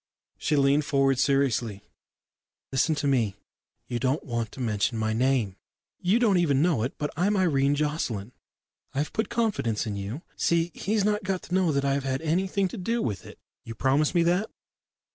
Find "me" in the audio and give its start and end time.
3.07-3.35, 14.15-14.23